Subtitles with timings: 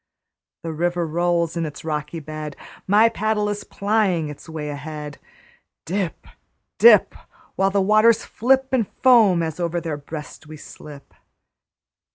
[0.63, 2.55] The river rolls in its rocky bed;
[2.87, 5.19] My paddle is plying its way ahead;
[5.85, 6.25] Dip,
[6.79, 7.13] dip,
[7.55, 11.13] While the waters flip In foam as over their breast we slip.